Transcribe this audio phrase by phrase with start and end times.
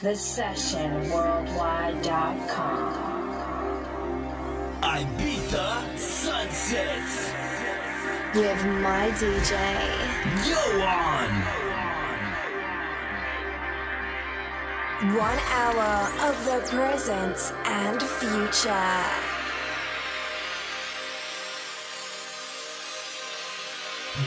[0.00, 2.00] The Session Worldwide.com.
[4.80, 7.30] Ibiza Sunsets.
[8.34, 9.52] With my DJ.
[10.48, 11.30] Yo on.
[15.18, 19.04] One hour of the present and future.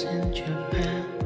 [0.00, 1.21] In Japan.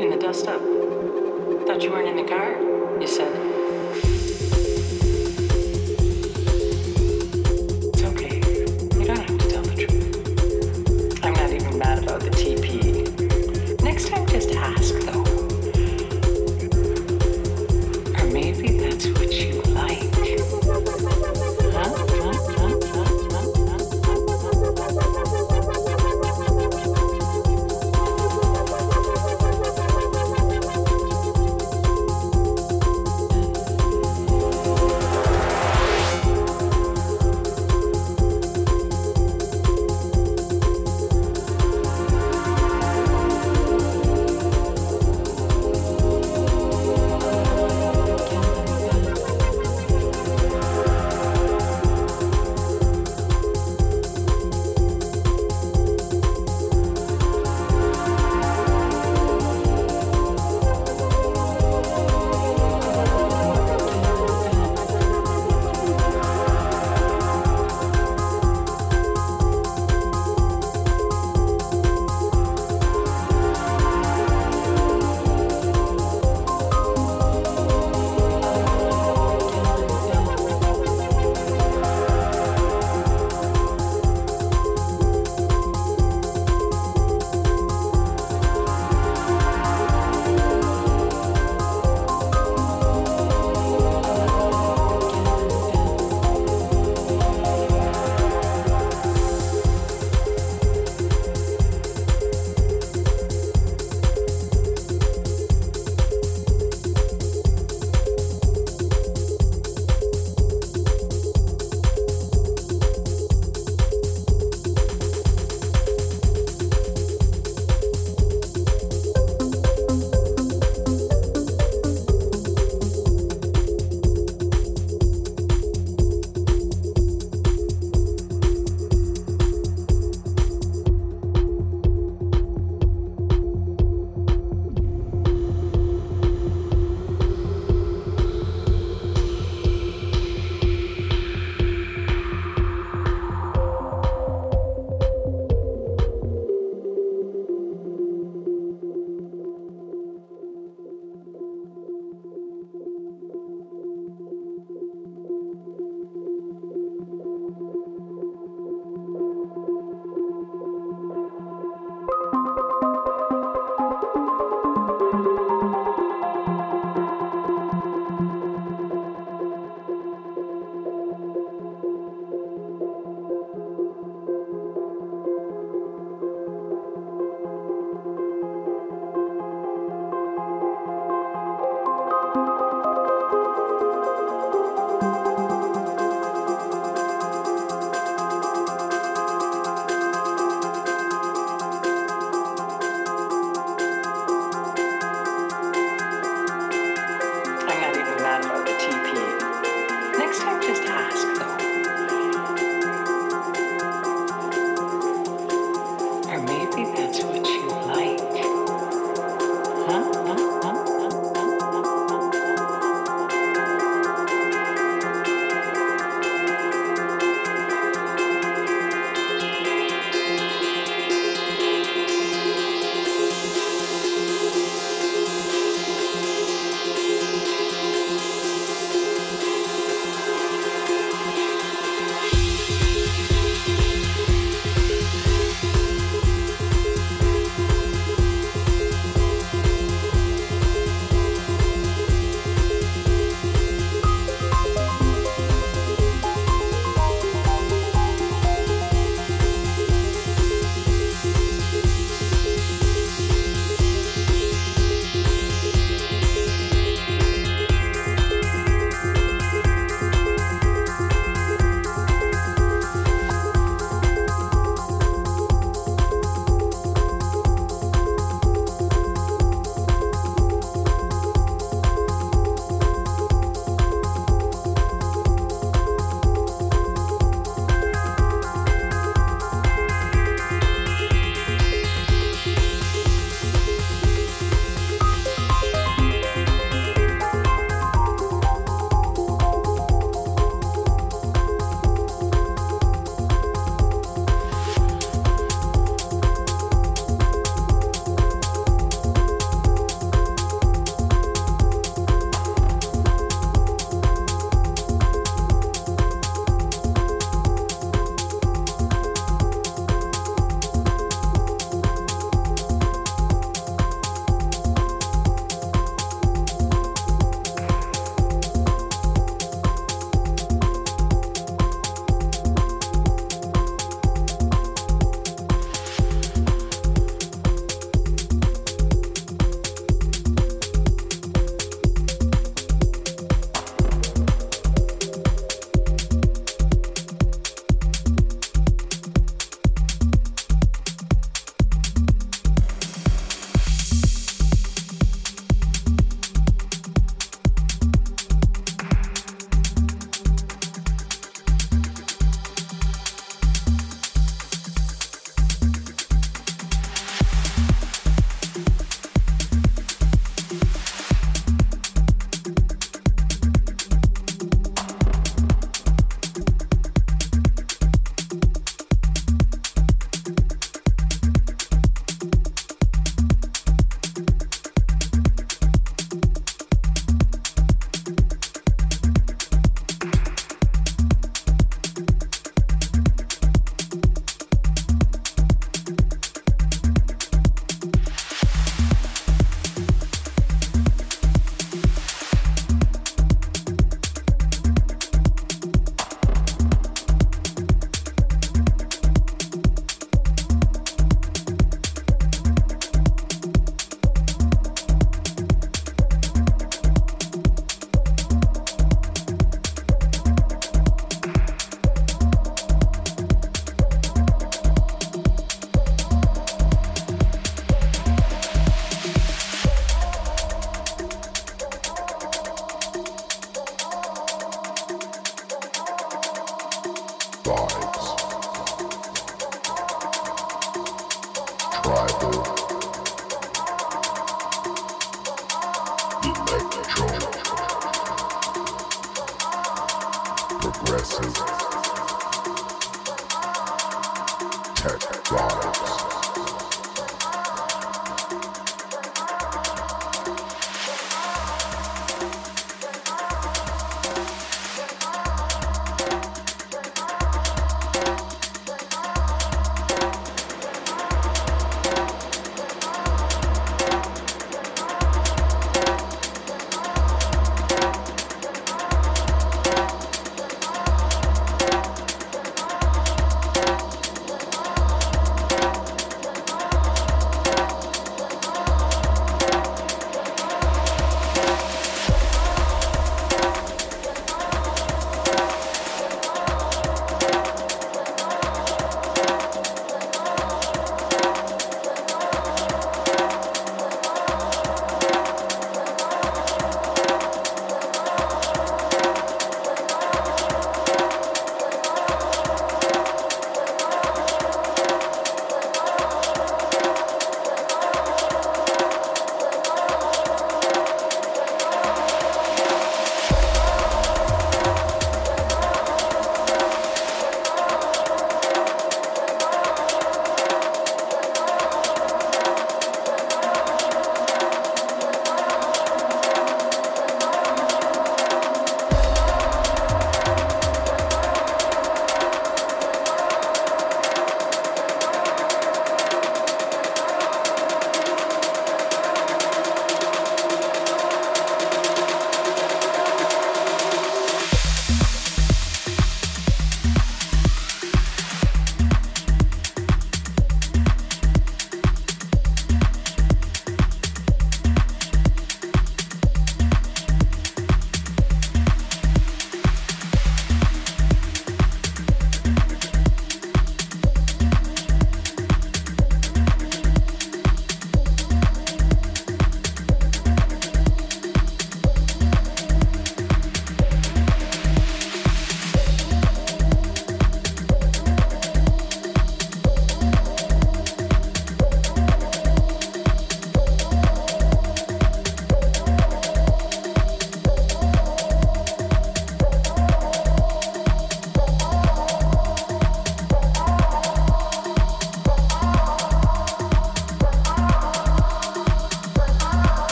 [0.00, 0.60] in the dust up.
[1.66, 2.52] Thought you weren't in the car,
[3.00, 3.59] you said.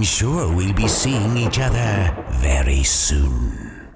[0.00, 3.90] I'm sure we'll be seeing each other very soon.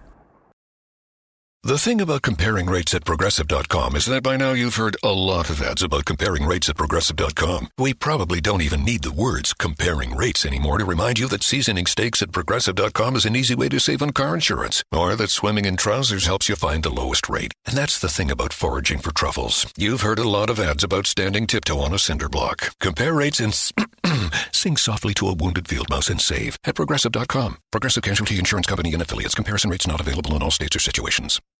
[1.63, 5.49] The thing about comparing rates at progressive.com is that by now you've heard a lot
[5.49, 7.69] of ads about comparing rates at progressive.com.
[7.79, 11.87] We probably don't even need the words comparing rates anymore to remind you that seasoning
[11.87, 15.65] steaks at progressive.com is an easy way to save on car insurance, or that swimming
[15.65, 17.55] in trousers helps you find the lowest rate.
[17.65, 19.73] And that's the thing about foraging for truffles.
[19.75, 22.75] You've heard a lot of ads about standing tiptoe on a cinder block.
[22.79, 23.59] Compare rates and
[24.53, 27.59] sing softly to a wounded field mouse and save at progressive.com.
[27.71, 29.35] Progressive Casualty Insurance Company and affiliates.
[29.35, 31.41] Comparison rates not available in all states or situations.